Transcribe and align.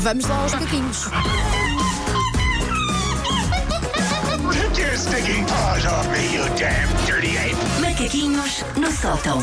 Vamos 0.00 0.26
lá 0.26 0.42
aos 0.42 0.54
caquinhos. 0.54 1.08
Stinking 4.98 5.44
paws 5.46 5.84
off 5.86 6.08
me, 6.10 6.34
you 6.34 6.42
damn 6.58 6.88
dirty 7.06 7.36
ape! 7.38 7.56
Macaquinhos 7.80 8.64
no 8.76 8.90
sótão. 8.92 9.38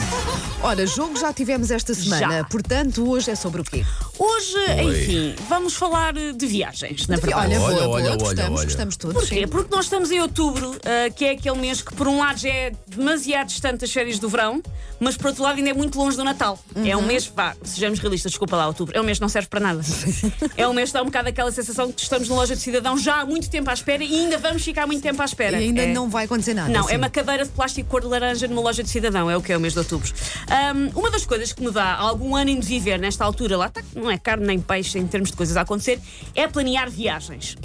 Ora, 0.61 0.85
jogo 0.87 1.17
já 1.19 1.31
tivemos 1.31 1.69
esta 1.71 1.93
semana, 1.93 2.37
Já. 2.39 2.43
portanto, 2.45 3.07
hoje 3.07 3.29
é 3.31 3.35
sobre 3.35 3.61
o 3.61 3.63
quê? 3.63 3.85
Hoje, 4.17 4.57
enfim, 4.83 5.35
vamos 5.47 5.75
falar 5.75 6.17
eh, 6.17 6.31
de 6.33 6.47
viagens, 6.47 7.07
na 7.07 7.15
De- 7.15 7.21
verdade. 7.21 7.45
Olha, 7.55 7.61
Olha, 7.61 7.75
boa, 7.75 7.87
olha, 7.87 7.87
boa, 7.87 7.95
olha, 8.09 8.17
gostamos, 8.17 8.59
olha. 8.59 8.65
gostamos 8.65 8.97
todos. 8.97 9.15
Porquê? 9.21 9.35
sim. 9.41 9.47
Porque 9.47 9.73
nós 9.75 9.85
estamos 9.85 10.09
em 10.11 10.19
outubro, 10.21 10.75
ah, 10.85 11.09
que 11.11 11.25
é 11.25 11.31
aquele 11.31 11.57
mês 11.59 11.81
que, 11.81 11.93
por 11.93 12.07
um 12.07 12.17
lado, 12.19 12.39
já 12.39 12.49
é 12.49 12.71
demasiado 12.87 13.47
distante 13.47 13.81
das 13.81 13.91
férias 13.91 14.17
do 14.17 14.27
verão, 14.27 14.61
mas 14.99 15.15
por 15.17 15.27
outro 15.27 15.43
lado, 15.43 15.57
ainda 15.57 15.69
é 15.69 15.73
muito 15.73 15.97
longe 15.99 16.17
do 16.17 16.23
Natal. 16.23 16.57
É 16.83 16.95
um 16.97 17.01
Uhum. 17.01 17.05
mês, 17.07 17.31
vá, 17.33 17.55
sejamos 17.63 17.99
realistas, 17.99 18.31
desculpa 18.31 18.55
lá, 18.55 18.67
outubro, 18.67 18.97
é 18.97 19.01
um 19.01 19.03
mês 19.03 19.17
que 19.19 19.21
não 19.21 19.29
serve 19.29 19.47
para 19.49 19.59
nada. 19.59 19.81
é 20.57 20.67
um 20.67 20.73
mês 20.73 20.89
que 20.89 20.93
dá 20.93 21.01
um 21.03 21.05
bocado 21.05 21.29
aquela 21.29 21.51
sensação 21.51 21.91
que 21.91 22.01
estamos 22.01 22.27
na 22.29 22.35
loja 22.35 22.55
de 22.55 22.61
cidadão 22.61 22.97
já 22.97 23.21
há 23.21 23.25
muito 23.25 23.49
tempo 23.49 23.69
à 23.69 23.73
espera 23.73 24.03
e 24.03 24.15
ainda 24.21 24.37
vamos 24.39 24.63
ficar 24.63 24.87
muito 24.87 25.03
tempo 25.03 25.21
à 25.21 25.25
espera. 25.25 25.44
E 25.53 25.55
ainda 25.55 25.81
É- 25.83 25.93
não 25.93 26.09
vai 26.09 26.25
acontecer 26.25 26.53
nada. 26.53 26.69
Não, 26.69 26.83
sim. 26.87 26.93
é 26.93 26.97
uma 26.97 27.09
cadeira 27.09 27.43
de 27.45 27.51
plástico 27.51 27.89
cor 27.89 28.01
de 28.01 28.07
laranja 28.07 28.47
numa 28.47 28.61
loja 28.61 28.83
de 28.83 28.89
cidadão, 28.89 29.29
é 29.29 29.37
o 29.37 29.41
que 29.41 29.51
é 29.53 29.57
o 29.57 29.59
mês 29.59 29.73
de 29.73 29.79
outubro. 29.79 30.11
Ahm, 30.47 30.89
uma 30.95 31.09
das 31.11 31.25
coisas 31.25 31.51
que 31.53 31.63
me 31.63 31.71
dá 31.71 31.95
algum 31.95 32.35
ânimo 32.35 32.61
de 32.61 32.67
viver 32.67 32.99
nesta 32.99 33.23
altura, 33.25 33.57
lá 33.57 33.67
está, 33.67 33.81
não 33.95 34.09
é 34.09 34.17
carne 34.17 34.45
nem 34.45 34.59
peixe 34.59 34.97
em 34.99 35.07
termos 35.07 35.31
de 35.31 35.37
coisas 35.37 35.55
a 35.57 35.61
acontecer, 35.61 35.99
é 36.33 36.47
planear 36.47 36.89
viagens. 36.89 37.55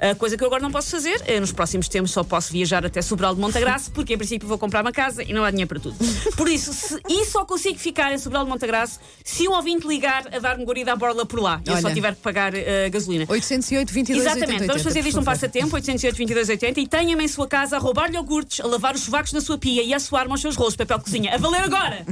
A 0.00 0.14
coisa 0.14 0.36
que 0.36 0.42
eu 0.42 0.46
agora 0.46 0.62
não 0.62 0.70
posso 0.70 0.90
fazer, 0.90 1.20
é, 1.26 1.40
nos 1.40 1.52
próximos 1.52 1.88
tempos 1.88 2.12
só 2.12 2.22
posso 2.22 2.52
viajar 2.52 2.86
até 2.86 3.02
Sobral 3.02 3.34
de 3.34 3.40
Montagraça, 3.40 3.90
porque 3.94 4.14
em 4.14 4.18
princípio 4.18 4.46
vou 4.46 4.58
comprar 4.58 4.82
uma 4.82 4.92
casa 4.92 5.22
e 5.22 5.32
não 5.32 5.44
há 5.44 5.50
dinheiro 5.50 5.68
para 5.68 5.80
tudo. 5.80 5.96
Por 6.36 6.48
isso, 6.48 6.72
se, 6.72 7.00
e 7.08 7.24
só 7.24 7.44
consigo 7.44 7.78
ficar 7.78 8.12
em 8.12 8.18
Sobral 8.18 8.44
de 8.44 8.50
Montagraça 8.50 9.00
se 9.24 9.48
um 9.48 9.52
ouvinte 9.52 9.86
ligar 9.86 10.24
a 10.32 10.38
dar-me 10.38 10.64
guarida 10.64 10.92
à 10.92 10.96
borla 10.96 11.26
por 11.26 11.40
lá. 11.40 11.60
E 11.66 11.70
eu 11.70 11.80
só 11.80 11.90
tiver 11.92 12.14
que 12.14 12.20
pagar 12.20 12.54
eh, 12.54 12.88
gasolina. 12.90 13.24
808 13.28 13.92
22 13.92 14.20
Exatamente, 14.22 14.52
80, 14.52 14.66
vamos 14.66 14.82
fazer 14.82 15.02
disto 15.02 15.20
um 15.20 15.24
passatempo, 15.24 15.74
808 15.74 16.16
22 16.16 16.48
80 16.48 16.80
e 16.80 16.86
tenha-me 16.86 17.24
em 17.24 17.28
sua 17.28 17.46
casa 17.46 17.76
a 17.76 17.78
roubar 17.78 18.12
iogurtes, 18.12 18.60
a 18.60 18.66
lavar 18.66 18.94
os 18.94 19.02
sovacos 19.02 19.32
na 19.32 19.40
sua 19.40 19.58
pia 19.58 19.82
e 19.82 19.92
a 19.92 20.00
suar-me 20.00 20.30
aos 20.30 20.40
seus 20.40 20.56
rolos 20.56 20.76
papel 20.76 20.98
de 20.98 21.04
cozinha. 21.04 21.34
A 21.34 21.38
valer 21.38 21.62
agora! 21.62 22.06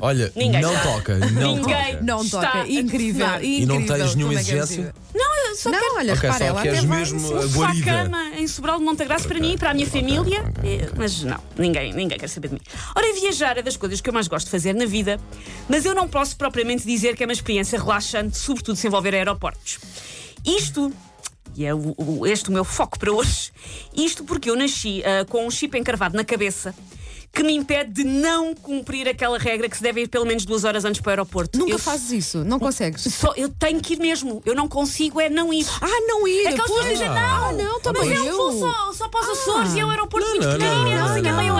Olha, 0.00 0.32
Ninguém 0.34 0.62
não 0.62 0.72
está. 0.74 0.92
toca, 0.92 1.18
não 1.18 1.56
Ninguém 1.56 1.92
toca. 1.92 2.02
Não 2.02 2.22
está 2.22 2.40
toca, 2.40 2.58
a 2.62 2.68
incrível, 2.68 3.26
incrível. 3.26 3.42
E 3.42 3.66
não 3.66 3.84
tens 3.84 4.14
nenhuma 4.14 4.34
é 4.34 4.36
é 4.36 4.40
exigência? 4.40 4.94
Não, 5.14 5.29
só 5.54 5.70
Não, 5.70 5.78
quero 5.78 5.94
olha, 5.96 6.12
Ok, 6.14 6.22
repara, 6.28 6.44
ela 6.44 6.60
até 6.60 6.72
vai. 6.82 6.98
mesmo 6.98 7.20
um 7.20 7.38
a 7.38 7.46
guarida. 7.46 7.84
sofá-cama 7.84 8.30
em 8.36 8.46
Sobral 8.46 8.78
de 8.78 8.84
Montagraça 8.84 9.28
para 9.28 9.38
mim 9.38 9.52
e 9.54 9.58
para 9.58 9.70
a 9.70 9.74
minha 9.74 9.86
família, 9.86 10.52
eh, 10.64 10.88
mas 10.96 11.22
não, 11.22 11.38
ninguém, 11.58 11.92
ninguém 11.92 12.18
quer 12.18 12.28
saber 12.28 12.48
de 12.48 12.54
mim. 12.54 12.60
Ora, 12.94 13.12
viajar 13.14 13.58
é 13.58 13.62
das 13.62 13.76
coisas 13.76 14.00
que 14.00 14.08
eu 14.08 14.12
mais 14.12 14.28
gosto 14.28 14.46
de 14.46 14.50
fazer 14.50 14.74
na 14.74 14.86
vida, 14.86 15.18
mas 15.68 15.84
eu 15.84 15.94
não 15.94 16.08
posso 16.08 16.36
propriamente 16.36 16.84
dizer 16.86 17.16
que 17.16 17.22
é 17.22 17.26
uma 17.26 17.32
experiência 17.32 17.78
relaxante, 17.78 18.36
sobretudo 18.38 18.76
se 18.76 18.86
envolver 18.86 19.14
aeroportos. 19.14 19.78
Isto. 20.44 20.92
E 21.56 21.64
é 21.66 21.74
o- 21.74 21.94
o- 21.98 22.26
este 22.26 22.48
o 22.48 22.52
meu 22.52 22.64
foco 22.64 22.96
para 22.98 23.12
hoje. 23.12 23.50
Isto 23.94 24.22
porque 24.24 24.48
eu 24.48 24.56
nasci 24.56 25.02
ah, 25.04 25.24
com 25.24 25.46
um 25.46 25.50
chip 25.50 25.76
encravado 25.76 26.16
na 26.16 26.24
cabeça 26.24 26.72
que 27.32 27.42
me 27.44 27.54
impede 27.54 27.92
de 27.92 28.04
não 28.04 28.54
cumprir 28.54 29.08
aquela 29.08 29.38
regra 29.38 29.68
que 29.68 29.76
se 29.76 29.82
deve 29.82 30.02
ir 30.02 30.08
pelo 30.08 30.26
menos 30.26 30.44
duas 30.44 30.64
horas 30.64 30.84
antes 30.84 31.00
para 31.00 31.08
o 31.08 31.12
aeroporto. 31.12 31.58
Nunca 31.58 31.72
eu, 31.72 31.78
fazes 31.78 32.10
isso, 32.10 32.44
não 32.44 32.58
consegues. 32.58 33.02
Só, 33.14 33.32
eu 33.36 33.48
tenho 33.48 33.80
que 33.80 33.94
ir 33.94 33.98
mesmo. 34.00 34.42
Eu 34.44 34.54
não 34.54 34.66
consigo, 34.68 35.20
é 35.20 35.28
não 35.28 35.52
ir. 35.52 35.66
Ah, 35.80 35.86
não 36.06 36.26
ir! 36.26 36.46
Aquelas 36.48 36.62
pessoas 36.62 36.86
pois. 36.86 36.98
dizem, 36.98 37.08
não, 37.08 37.16
Ah, 37.16 37.52
não, 37.52 37.80
também 37.80 38.08
mas 38.08 38.18
eu, 38.18 38.24
eu. 38.24 38.36
vou 38.36 38.52
só, 38.58 38.92
só 38.92 39.08
para 39.08 39.20
os 39.20 39.28
Açores 39.38 39.74
e 39.74 39.80
é 39.80 39.84
o 39.86 39.90
aeroporto 39.90 40.26
Não, 40.26 40.34
muito 40.36 40.46
não, 40.48 40.52
pequenino, 40.58 40.82
não, 40.84 40.90
e 40.90 40.94
não 40.94 41.12
sei 41.12 41.22
que 41.22 41.28
não, 41.30 41.36
meia 41.36 41.54
hora 41.54 41.59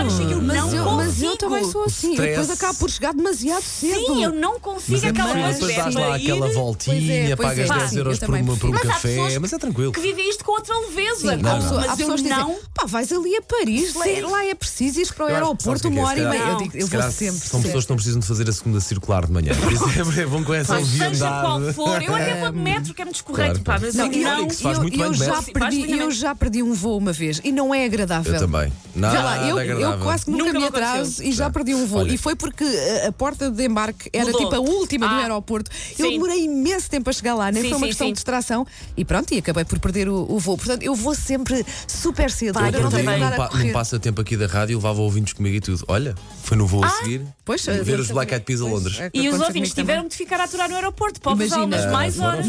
eu, 1.31 1.35
mas 1.35 1.43
eu 1.43 1.49
também 1.49 1.71
sou 1.71 1.83
assim. 1.83 2.07
Eu 2.07 2.13
stress. 2.13 2.29
depois 2.39 2.49
acabo 2.51 2.79
por 2.79 2.89
chegar 2.89 3.13
demasiado 3.13 3.63
cedo. 3.63 3.93
Sim, 4.05 4.23
eu 4.23 4.31
não 4.31 4.59
consigo 4.59 4.91
Mas 4.93 5.03
é 5.03 5.07
aquela 5.09 5.31
coisa 5.33 5.53
depois 5.53 5.71
de 5.71 5.77
dás 5.77 5.95
lá 5.95 6.01
para 6.01 6.15
aquela 6.15 6.47
ir, 6.49 6.53
voltinha, 6.53 6.95
Pois 6.95 7.09
é, 7.09 7.35
pois 7.35 7.49
pagas 7.49 7.69
é. 7.69 7.73
10 7.79 7.89
Sim, 7.89 7.97
euros 7.97 8.21
eu 8.21 8.27
por, 8.27 8.35
uma, 8.35 8.57
por 8.57 8.69
um 8.69 8.71
Mas 8.73 8.81
há 8.81 8.87
café, 8.87 9.07
pessoas 9.09 9.37
mas 9.37 9.53
é 9.53 9.57
tranquilo. 9.57 9.91
que 9.91 9.99
vivem 9.99 10.29
isto 10.29 10.43
com 10.45 10.51
outra 10.51 10.77
leveza. 10.79 11.15
Sim, 11.35 11.41
Não, 11.41 11.49
há 11.51 11.53
não. 11.55 11.61
pessoas- 11.61 11.83
há 11.85 11.87
Mas 11.87 11.89
eu 11.89 11.97
pessoas 11.97 12.21
que 12.21 12.27
dizem, 12.29 12.43
não. 12.43 12.55
pá, 12.73 12.85
vais 12.85 13.11
ali 13.11 13.35
a 13.37 13.41
Paris, 13.41 13.93
lá, 13.95 14.05
lá 14.31 14.45
é 14.45 14.55
preciso 14.55 15.01
ir 15.01 15.13
para 15.13 15.25
o 15.25 15.29
Eu 15.29 15.35
aeroporto 15.35 15.87
é 15.87 15.89
uma 15.89 15.99
é? 16.01 16.03
hora 16.03 16.19
e 16.19 16.25
meia. 16.29 16.41
Eu, 16.49 16.57
digo, 16.57 16.77
eu 16.77 16.87
vou 16.87 17.11
sempre. 17.11 17.39
São 17.47 17.61
pessoas 17.61 17.83
que 17.85 17.89
não 17.89 17.95
precisam 17.97 18.19
de 18.19 18.27
fazer 18.27 18.49
a 18.49 18.53
segunda 18.53 18.79
circular 18.79 19.25
de 19.25 19.31
manhã. 19.31 19.53
Por 19.55 19.71
isso 19.71 19.83
é, 20.19 20.25
com 20.43 20.53
essa 20.53 20.73
Mas 20.73 20.87
seja 20.87 21.09
leviandade. 21.09 21.45
qual 21.45 21.73
for, 21.73 22.01
eu 22.01 22.15
até 22.15 22.39
vou 22.39 22.51
de 22.51 22.57
metro, 22.57 22.93
que 22.93 23.01
é 23.01 23.05
muito 23.05 23.15
escorreito, 23.17 23.61
Claro, 23.63 23.79
pá, 23.79 23.85
mas 23.85 23.95
claro. 23.95 24.13
eu 24.13 24.21
Não, 24.23 24.31
não. 24.31 24.47
eu, 24.47 25.05
eu 25.07 25.13
já 25.13 25.41
perdi, 25.41 25.75
lindamente. 25.77 25.99
eu 26.03 26.11
já 26.11 26.35
perdi 26.35 26.63
um 26.63 26.73
voo 26.73 26.97
uma 26.97 27.13
vez 27.13 27.39
e 27.43 27.51
não 27.51 27.73
é 27.73 27.85
agradável. 27.85 28.33
Eu 28.33 28.39
também. 28.39 28.71
Nada 28.95 29.47
eu, 29.47 29.59
eu 29.59 29.97
quase 29.99 30.25
que 30.25 30.31
nunca, 30.31 30.45
Nunca 30.45 30.53
me 30.53 30.59
me 30.59 30.67
atraso. 30.67 31.20
E 31.21 31.31
já 31.31 31.49
perdi 31.49 31.73
um 31.75 31.85
voo. 31.85 31.99
Olha. 32.01 32.11
E 32.13 32.17
foi 32.17 32.35
porque 32.35 32.63
a, 32.63 33.07
a 33.07 33.11
porta 33.11 33.49
de 33.49 33.65
embarque 33.65 34.09
era 34.13 34.25
Mudou. 34.25 34.41
tipo 34.41 34.55
a 34.55 34.59
última 34.59 35.07
do 35.07 35.13
Ah, 35.15 35.17
aeroporto. 35.19 35.69
Eu 35.97 36.05
sim. 36.07 36.11
demorei 36.13 36.43
imenso 36.45 36.89
tempo 36.89 37.09
a 37.09 37.13
chegar 37.13 37.35
lá, 37.35 37.51
nem 37.51 37.63
Sim, 37.63 37.69
foi 37.69 37.77
uma 37.77 37.85
sim, 37.85 37.89
questão 37.89 38.07
sim. 38.07 38.13
de 38.13 38.17
distração. 38.17 38.67
E 38.97 39.05
pronto, 39.05 39.33
e 39.33 39.37
acabei 39.37 39.65
por 39.65 39.79
perder 39.79 40.07
o, 40.09 40.25
o 40.29 40.39
voo. 40.39 40.57
Portanto, 40.57 40.83
eu 40.83 40.93
vou 40.95 41.13
sempre 41.15 41.65
super 41.87 42.29
cedo. 42.31 42.53
Vai, 42.55 42.69
eu 42.69 42.73
eu 42.75 42.83
não 42.83 42.89
tenho 42.91 43.09
num, 43.11 43.35
pa- 43.35 43.49
num 43.53 43.71
passatempo 43.71 44.21
aqui 44.21 44.35
da 44.37 44.47
rádio, 44.47 44.77
levava 44.77 45.01
ouvintes 45.01 45.33
comigo 45.33 45.55
e 45.55 45.61
tudo. 45.61 45.83
Olha, 45.87 46.15
foi 46.43 46.57
no 46.57 46.65
voo 46.67 46.83
a 46.83 46.89
seguir. 46.89 47.21
Pois, 47.45 47.65
ver 47.65 47.97
eh, 47.97 48.01
os 48.01 48.09
Black 48.11 48.33
Eyed 48.33 48.45
Peas 48.45 48.61
a 48.61 48.65
Londres. 48.65 48.99
é 48.99 49.09
E 49.13 49.29
os 49.29 49.39
ouvintes 49.39 49.73
tiveram 49.73 50.07
de 50.07 50.15
ficar 50.15 50.39
a 50.39 50.45
aturar 50.45 50.69
no 50.69 50.75
aeroporto, 50.75 51.19
pobres 51.21 51.51
almas, 51.51 51.85
mais 51.91 52.19
horas. 52.19 52.47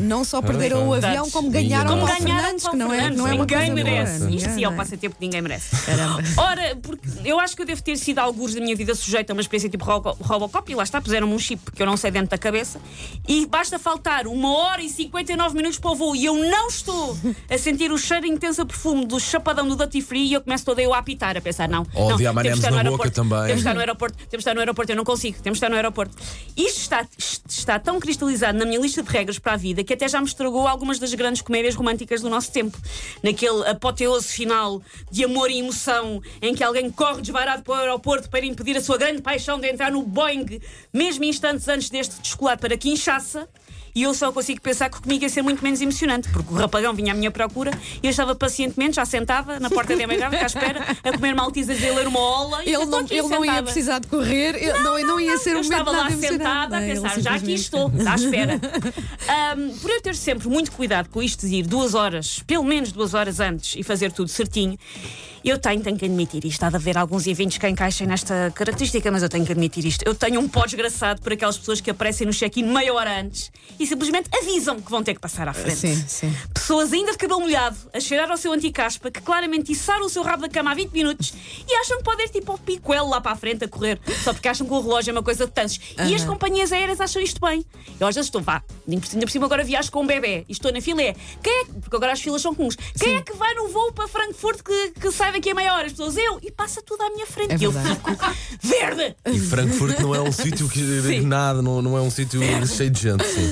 Não, 0.00 0.20
é? 0.20 0.24
Só 0.24 0.40
perderam 0.40 0.88
o 0.88 0.94
avião, 0.94 1.30
como 1.30 1.50
ganharam 1.50 1.98
Como 1.98 2.06
ganharam 2.06 2.56
que 2.58 2.76
não 2.76 2.92
é, 2.92 3.10
não 3.10 3.26
é 3.28 3.36
Ninguém 3.36 3.72
merece. 3.74 4.34
Isto 4.34 4.50
sim 4.54 4.64
é 4.64 4.68
um 4.68 4.70
Não 4.70 4.78
passatempo 4.78 5.16
que 5.16 5.24
ninguém 5.24 5.42
merece. 5.42 5.74
Caramba. 5.84 6.22
Ora, 6.36 6.76
porque 6.82 7.06
eu 7.24 7.38
acho 7.38 7.54
que 7.54 7.62
eu 7.62 7.66
devo 7.66 7.82
ter 7.82 7.96
sido 7.96 8.13
alguns 8.22 8.54
da 8.54 8.60
minha 8.60 8.74
vida 8.76 8.94
sujeita 8.94 9.32
a 9.32 9.34
uma 9.34 9.40
experiência 9.40 9.68
tipo 9.68 9.84
Robo- 9.84 10.16
Robocop 10.20 10.70
e 10.70 10.74
lá 10.74 10.82
está, 10.82 11.00
puseram-me 11.00 11.32
um 11.34 11.38
chip 11.38 11.70
que 11.72 11.82
eu 11.82 11.86
não 11.86 11.96
sei 11.96 12.10
dentro 12.10 12.28
da 12.30 12.38
cabeça 12.38 12.80
e 13.28 13.46
basta 13.46 13.78
faltar 13.78 14.26
uma 14.26 14.52
hora 14.56 14.82
e 14.82 14.88
59 14.88 15.56
minutos 15.56 15.78
para 15.78 15.90
o 15.90 15.94
voo 15.94 16.14
e 16.16 16.24
eu 16.24 16.34
não 16.34 16.68
estou 16.68 17.16
a 17.50 17.58
sentir 17.58 17.90
o 17.92 17.98
cheiro 17.98 18.26
intenso 18.26 18.64
perfume 18.66 19.04
do 19.06 19.18
chapadão 19.20 19.66
do 19.68 19.76
Duty 19.76 20.00
Free 20.00 20.26
e 20.26 20.32
eu 20.34 20.40
começo 20.40 20.64
toda 20.64 20.80
eu 20.82 20.92
a 20.94 20.98
apitar, 20.98 21.36
a 21.36 21.40
pensar, 21.40 21.68
não. 21.68 21.86
Ou 21.94 22.10
não 22.10 22.16
temos 22.18 22.42
de 22.42 22.48
estar 22.50 22.70
no 22.70 22.76
aeroporto, 22.78 23.12
também. 23.14 23.38
Temos 23.38 23.52
de 23.54 23.58
estar 23.60 23.74
no 23.74 23.80
aeroporto, 23.80 24.16
temos 24.16 24.30
de 24.30 24.36
estar 24.38 24.54
no 24.54 24.60
aeroporto, 24.60 24.92
eu 24.92 24.96
não 24.96 25.04
consigo, 25.04 25.40
temos 25.42 25.58
de 25.58 25.64
estar 25.64 25.68
no 25.70 25.76
aeroporto. 25.76 26.16
Isto 26.56 26.80
está, 26.80 27.06
está 27.48 27.78
tão 27.78 27.98
cristalizado 28.00 28.58
na 28.58 28.64
minha 28.64 28.78
lista 28.80 29.02
de 29.02 29.10
regras 29.10 29.38
para 29.38 29.52
a 29.54 29.56
vida 29.56 29.82
que 29.84 29.92
até 29.92 30.08
já 30.08 30.20
me 30.20 30.26
estragou 30.26 30.66
algumas 30.68 30.98
das 30.98 31.12
grandes 31.14 31.42
comédias 31.42 31.74
românticas 31.74 32.20
do 32.22 32.28
nosso 32.30 32.50
tempo. 32.52 32.76
Naquele 33.22 33.66
apoteose 33.68 34.28
final 34.28 34.80
de 35.10 35.24
amor 35.24 35.50
e 35.50 35.58
emoção 35.58 36.22
em 36.42 36.54
que 36.54 36.62
alguém 36.62 36.90
corre 36.90 37.20
desvairado 37.22 37.62
para 37.62 37.72
o 37.72 37.76
aeroporto 37.76 38.03
para 38.28 38.44
impedir 38.44 38.76
a 38.76 38.80
sua 38.80 38.98
grande 38.98 39.22
paixão 39.22 39.58
de 39.58 39.68
entrar 39.68 39.90
no 39.90 40.02
Boeing, 40.02 40.60
mesmo 40.92 41.24
instantes 41.24 41.66
antes 41.68 41.88
deste 41.90 42.20
descolar 42.20 42.58
para 42.58 42.76
Kinshasa. 42.76 43.48
E 43.96 44.02
eu 44.02 44.12
só 44.12 44.32
consigo 44.32 44.60
pensar 44.60 44.90
que 44.90 45.00
comigo 45.00 45.22
ia 45.22 45.28
ser 45.28 45.40
muito 45.40 45.62
menos 45.62 45.80
emocionante, 45.80 46.28
porque 46.30 46.52
o 46.52 46.56
rapagão 46.56 46.92
vinha 46.92 47.12
à 47.12 47.16
minha 47.16 47.30
procura 47.30 47.70
e 48.02 48.06
eu 48.08 48.10
estava 48.10 48.34
pacientemente, 48.34 48.96
já 48.96 49.04
sentada, 49.04 49.60
na 49.60 49.70
porta 49.70 49.94
da 49.94 50.02
emigrada, 50.02 50.36
à 50.36 50.46
espera, 50.46 50.84
a 51.04 51.12
comer 51.12 51.32
maltesas 51.32 51.80
e 51.80 51.88
a 51.88 51.94
ler 51.94 52.08
uma 52.08 52.18
ola. 52.18 52.64
e 52.64 52.70
Ele 52.74 52.86
não, 52.86 52.98
ele 53.08 53.22
não 53.28 53.44
ia 53.44 53.62
precisar 53.62 54.00
de 54.00 54.08
correr, 54.08 54.56
ele- 54.56 54.72
não, 54.80 55.00
não, 55.00 55.20
ia 55.20 55.38
ser 55.38 55.50
um 55.50 55.62
momento 55.62 55.70
estava 55.78 55.90
lá 55.92 56.10
sentada 56.10 56.76
a 56.76 56.80
não 56.80 56.86
pensar, 56.88 57.20
já 57.20 57.34
aqui 57.36 57.54
estou, 57.54 57.92
à 58.04 58.14
espera. 58.16 58.60
Ahm, 59.54 59.70
por 59.80 59.88
eu 59.88 60.00
ter 60.02 60.16
sempre 60.16 60.48
muito 60.48 60.72
cuidado 60.72 61.08
com 61.08 61.22
isto 61.22 61.46
de 61.46 61.54
ir 61.54 61.62
duas 61.62 61.94
horas, 61.94 62.40
pelo 62.48 62.64
menos 62.64 62.90
duas 62.90 63.14
horas 63.14 63.38
antes 63.38 63.74
e 63.78 63.84
fazer 63.84 64.10
tudo 64.10 64.28
certinho, 64.28 64.76
eu 65.50 65.58
tenho, 65.58 65.82
tenho 65.82 65.96
que 65.96 66.06
admitir 66.06 66.44
isto. 66.44 66.62
Há 66.62 66.70
de 66.70 66.76
haver 66.76 66.96
alguns 66.96 67.26
eventos 67.26 67.58
que 67.58 67.68
encaixem 67.68 68.06
nesta 68.06 68.50
característica, 68.54 69.10
mas 69.10 69.22
eu 69.22 69.28
tenho 69.28 69.44
que 69.44 69.52
admitir 69.52 69.84
isto. 69.84 70.02
Eu 70.06 70.14
tenho 70.14 70.40
um 70.40 70.48
pó 70.48 70.64
desgraçado 70.64 71.20
por 71.20 71.32
aquelas 71.32 71.58
pessoas 71.58 71.80
que 71.80 71.90
aparecem 71.90 72.26
no 72.26 72.32
check-in 72.32 72.64
meia 72.64 72.94
hora 72.94 73.20
antes 73.20 73.52
e 73.78 73.86
simplesmente 73.86 74.30
avisam 74.32 74.80
que 74.80 74.90
vão 74.90 75.02
ter 75.02 75.14
que 75.14 75.20
passar 75.20 75.46
à 75.46 75.52
frente. 75.52 75.76
Sim, 75.76 76.04
sim. 76.08 76.36
Pessoas 76.52 76.92
ainda 76.92 77.12
de 77.12 77.18
cabelo 77.18 77.40
molhado, 77.40 77.76
a 77.92 78.00
cheirar 78.00 78.30
ao 78.30 78.36
seu 78.36 78.52
anticaspa, 78.52 79.10
que 79.10 79.20
claramente 79.20 79.72
içaram 79.72 80.06
o 80.06 80.08
seu 80.08 80.22
rabo 80.22 80.42
da 80.42 80.48
cama 80.48 80.70
há 80.70 80.74
20 80.74 80.92
minutos 80.92 81.34
e 81.68 81.74
acham 81.74 81.98
que 81.98 82.04
podem 82.04 82.24
ir 82.24 82.30
tipo 82.30 82.52
ao 82.52 82.58
picuelo 82.58 83.10
lá 83.10 83.20
para 83.20 83.32
a 83.32 83.36
frente 83.36 83.64
a 83.64 83.68
correr, 83.68 84.00
só 84.22 84.32
porque 84.32 84.48
acham 84.48 84.66
que 84.66 84.72
o 84.72 84.80
relógio 84.80 85.10
é 85.10 85.12
uma 85.12 85.22
coisa 85.22 85.46
de 85.46 85.52
tantos. 85.52 85.78
E 86.08 86.14
as 86.14 86.24
companhias 86.24 86.72
aéreas 86.72 87.00
acham 87.00 87.20
isto 87.20 87.40
bem. 87.40 87.64
Eu 88.00 88.06
às 88.06 88.14
vezes 88.14 88.28
estou, 88.28 88.40
vá, 88.40 88.62
ainda 88.88 89.26
por 89.26 89.30
cima 89.30 89.44
agora 89.44 89.62
viajo 89.62 89.90
com 89.90 90.02
um 90.02 90.06
bebê 90.06 90.44
e 90.48 90.52
estou 90.52 90.72
na 90.72 90.80
fila, 90.80 91.02
é, 91.02 91.14
quem 91.42 91.52
é 91.52 91.64
que, 91.66 91.72
porque 91.72 91.96
agora 91.96 92.12
as 92.12 92.20
filas 92.20 92.40
são 92.40 92.54
comuns, 92.54 92.76
quem 92.98 93.16
é 93.16 93.22
que 93.22 93.34
vai 93.34 93.52
no 93.54 93.68
voo 93.68 93.92
para 93.92 94.08
Frankfurt 94.08 94.62
que, 94.62 95.00
que 95.00 95.10
sai 95.12 95.33
daqui 95.34 95.50
a 95.50 95.54
meia 95.54 95.74
hora? 95.74 95.86
As 95.86 95.92
pessoas, 95.92 96.16
eu, 96.16 96.38
e 96.42 96.50
passa 96.50 96.80
tudo 96.82 97.02
à 97.02 97.10
minha 97.10 97.26
frente. 97.26 97.52
É 97.52 97.58
e 97.58 97.64
eu 97.64 97.72
verdade. 97.72 97.96
fico 97.96 98.34
verde! 98.62 99.16
E 99.26 99.38
Frankfurt 99.38 99.98
não 100.00 100.14
é 100.14 100.20
um 100.20 100.32
sítio 100.32 100.68
que 100.68 100.80
nada, 101.22 101.60
não, 101.60 101.82
não 101.82 101.98
é 101.98 102.00
um 102.00 102.10
sítio 102.10 102.40
cheio 102.66 102.90
de 102.90 103.00
gente. 103.00 103.24
Sim. 103.24 103.50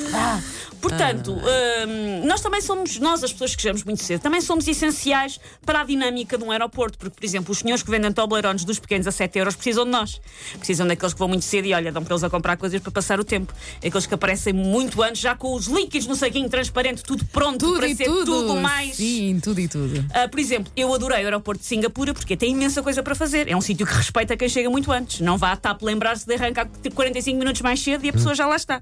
Portanto, 0.83 1.33
hum, 1.33 2.27
nós 2.27 2.41
também 2.41 2.61
somos, 2.61 2.99
nós 2.99 3.23
as 3.23 3.33
pessoas 3.33 3.55
que 3.55 3.63
chegamos 3.63 3.85
muito 3.85 4.03
cedo, 4.03 4.21
também 4.21 4.41
somos 4.41 4.67
essenciais 4.67 5.39
para 5.65 5.81
a 5.81 5.85
dinâmica 5.85 6.37
de 6.37 6.43
um 6.45 6.51
aeroporto, 6.51 6.99
porque, 6.99 7.15
por 7.15 7.25
exemplo, 7.25 7.53
os 7.53 7.59
senhores 7.61 7.83
que 7.85 7.91
vendem 7.91 8.13
Toblerones 8.13 8.65
dos 8.65 8.79
pequenos 8.81 9.07
a 9.07 9.13
7 9.13 9.39
euros 9.39 9.55
precisam 9.55 9.85
de 9.85 9.91
nós. 9.93 10.21
Precisam 10.59 10.87
daqueles 10.87 11.13
que 11.13 11.19
vão 11.21 11.29
muito 11.29 11.45
cedo 11.45 11.67
e, 11.67 11.73
olha, 11.73 11.93
dão 11.93 12.03
para 12.03 12.13
eles 12.15 12.25
a 12.25 12.29
comprar 12.29 12.57
coisas 12.57 12.81
para 12.81 12.91
passar 12.91 13.21
o 13.21 13.25
tempo. 13.25 13.53
Aqueles 13.79 14.07
que 14.07 14.15
aparecem 14.15 14.53
muito 14.53 15.01
antes, 15.03 15.23
já 15.23 15.37
com 15.37 15.55
os 15.55 15.67
líquidos 15.67 16.09
no 16.09 16.17
saquinho 16.17 16.49
transparente, 16.49 17.03
tudo 17.05 17.25
pronto 17.27 17.59
Tudo 17.59 17.79
para 17.79 17.95
ser 17.95 18.05
tudo. 18.05 18.25
tudo 18.25 18.57
mais. 18.57 18.97
Sim, 18.97 19.39
tudo 19.41 19.61
e 19.61 19.69
tudo. 19.69 20.05
Ah, 20.13 20.27
por 20.29 20.41
exemplo, 20.41 20.73
eu 20.77 20.93
adorei 20.93 21.23
o 21.23 21.25
aeroporto 21.27 21.61
de 21.63 21.69
Singapura 21.69 22.13
porque 22.13 22.37
tem 22.37 22.51
imensa 22.53 22.83
coisa 22.83 23.03
para 23.05 23.15
fazer. 23.15 23.49
É 23.49 23.57
um 23.57 23.61
sítio 23.61 23.87
que 23.87 23.95
respeita 23.95 24.37
quem 24.37 24.49
chega 24.49 24.69
muito 24.69 24.91
antes. 24.91 25.21
Não 25.21 25.39
vá 25.39 25.53
à 25.53 25.57
TAP 25.57 25.81
lembrar-se 25.83 26.27
de 26.27 26.35
arrancar 26.35 26.69
45 26.95 27.39
minutos 27.39 27.63
mais 27.63 27.81
cedo 27.81 28.05
e 28.05 28.09
a 28.09 28.13
pessoa 28.13 28.35
já 28.35 28.47
lá 28.47 28.57
está. 28.57 28.81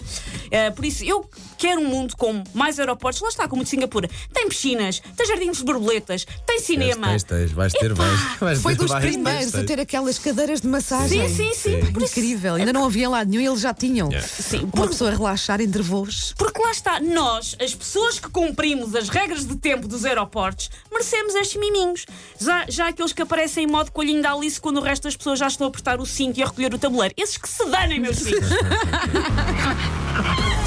Ah, 0.50 0.70
por 0.72 0.84
isso, 0.84 1.04
eu 1.04 1.28
quero 1.58 1.80
um 1.80 1.89
mundo 1.90 2.16
com 2.16 2.42
mais 2.54 2.78
aeroportos, 2.78 3.20
lá 3.20 3.28
está, 3.28 3.48
como 3.48 3.62
o 3.62 3.64
de 3.64 3.70
Singapura. 3.70 4.08
Tem 4.32 4.48
piscinas, 4.48 5.00
tem 5.16 5.26
jardins 5.26 5.58
de 5.58 5.64
borboletas, 5.64 6.26
tem 6.46 6.60
cinema. 6.60 7.08
Tens, 7.08 7.22
tens, 7.24 7.52
vais 7.52 7.72
ter, 7.72 7.92
vais. 7.92 8.20
vais 8.40 8.62
Foi 8.62 8.74
ter, 8.74 8.78
dos 8.82 8.90
vais 8.90 9.04
primeiros 9.04 9.48
a 9.54 9.58
tens. 9.58 9.66
ter 9.66 9.80
aquelas 9.80 10.18
cadeiras 10.18 10.60
de 10.60 10.68
massagem. 10.68 11.28
Sim, 11.28 11.34
sim, 11.36 11.54
sim. 11.54 11.80
Sim. 11.82 12.04
Incrível, 12.04 12.54
ainda 12.54 12.72
não 12.72 12.84
havia 12.84 13.08
lá 13.08 13.24
nenhum 13.24 13.42
e 13.42 13.46
eles 13.46 13.60
já 13.60 13.74
tinham. 13.74 14.08
Sim, 14.22 14.60
Uma 14.60 14.70
por- 14.72 14.88
pessoa 14.88 15.10
a 15.10 15.14
relaxar 15.14 15.60
entre 15.60 15.82
voos. 15.82 16.34
Porque 16.36 16.60
lá 16.62 16.70
está, 16.70 17.00
nós, 17.00 17.56
as 17.60 17.74
pessoas 17.74 18.18
que 18.18 18.28
cumprimos 18.30 18.94
as 18.94 19.08
regras 19.08 19.44
de 19.46 19.56
tempo 19.56 19.86
dos 19.88 20.04
aeroportos, 20.04 20.70
merecemos 20.90 21.34
estes 21.34 21.60
miminhos. 21.60 22.06
Já, 22.40 22.64
já 22.68 22.88
aqueles 22.88 23.12
que 23.12 23.22
aparecem 23.22 23.64
em 23.64 23.66
modo 23.66 23.90
coelhinho 23.92 24.22
da 24.22 24.32
Alice 24.32 24.60
quando 24.60 24.78
o 24.78 24.82
resto 24.82 25.04
das 25.04 25.16
pessoas 25.16 25.38
já 25.38 25.46
estão 25.48 25.66
a 25.66 25.70
apertar 25.70 26.00
o 26.00 26.06
cinto 26.06 26.38
e 26.38 26.42
a 26.42 26.46
recolher 26.46 26.72
o 26.74 26.78
tabuleiro. 26.78 27.14
Esses 27.16 27.36
que 27.36 27.48
se 27.48 27.64
danem, 27.66 28.00
meus 28.00 28.18
filhos. 28.20 28.48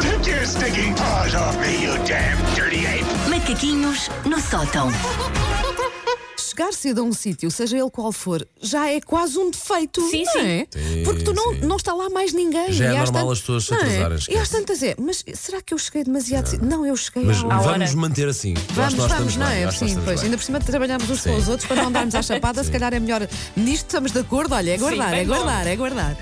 Take 0.00 0.30
your 0.30 0.44
stinking 0.46 0.94
paws 0.94 1.34
off 1.34 1.56
me, 1.58 1.82
you 1.84 1.92
damn 2.06 2.36
dirty 2.54 2.86
ape! 2.86 3.04
Macaquinhos 3.30 4.08
no 4.24 4.40
sótão. 4.40 4.90
Chegar 6.38 6.72
cedo 6.72 7.02
a 7.02 7.04
um 7.04 7.12
sítio, 7.12 7.50
seja 7.50 7.76
ele 7.76 7.90
qual 7.90 8.10
for, 8.12 8.46
já 8.62 8.88
é 8.90 8.98
quase 8.98 9.36
um 9.38 9.50
defeito. 9.50 10.00
Sim, 10.08 10.24
não 10.24 10.32
sim. 10.32 10.38
É? 10.40 10.66
Sim, 10.70 11.02
Porque 11.04 11.22
tu 11.22 11.34
não, 11.34 11.52
sim. 11.52 11.60
não 11.60 11.76
está 11.76 11.92
lá 11.92 12.08
mais 12.08 12.32
ninguém. 12.32 12.72
Já 12.72 12.86
é 12.86 12.92
E 12.94 12.96
às 12.96 13.10
normal 13.10 13.22
tant- 13.24 13.32
as 13.32 13.40
pessoas 13.40 13.64
se 13.64 13.70
não 13.72 13.78
é? 13.78 13.82
atrasarem, 13.82 14.18
E 14.30 14.38
às 14.38 14.48
tantas 14.48 14.82
é, 14.82 14.94
mas 14.98 15.22
será 15.34 15.60
que 15.60 15.74
eu 15.74 15.78
cheguei 15.78 16.04
demasiado 16.04 16.46
cedo? 16.46 16.64
Não, 16.64 16.86
eu 16.86 16.96
cheguei 16.96 17.24
Mas 17.24 17.42
à 17.44 17.46
hora. 17.46 17.72
vamos 17.78 17.94
manter 17.94 18.26
assim. 18.28 18.54
Eu 18.54 18.60
acho 18.60 18.66
que 18.66 18.74
Vamos, 18.74 18.94
nós 18.96 19.08
vamos, 19.12 19.32
estamos 19.32 19.36
não 19.36 19.46
bem, 19.48 19.56
eu 19.58 19.64
é? 19.64 19.68
acho 19.68 19.78
que 19.78 19.84
nós 19.84 19.90
Sim, 19.92 19.98
estamos 19.98 20.04
pois. 20.06 20.20
bem. 20.20 20.24
Ainda 20.26 20.36
por 20.38 20.44
cima 20.44 20.60
trabalhamos 20.60 21.10
uns 21.10 21.20
com 21.20 21.36
os 21.36 21.48
outros 21.48 21.66
para 21.68 21.76
não 21.76 21.88
andarmos 21.88 22.14
à 22.14 22.22
chapada, 22.22 22.64
se 22.64 22.70
calhar 22.70 22.94
é 22.94 23.00
melhor. 23.00 23.28
Nisto 23.54 23.86
estamos 23.86 24.12
de 24.12 24.18
acordo, 24.20 24.54
olha, 24.54 24.70
é 24.74 24.78
guardar, 24.78 25.10
bem 25.10 25.20
é 25.20 25.24
bom. 25.24 25.34
guardar, 25.34 25.66
é 25.66 25.76
guardar. 25.76 26.16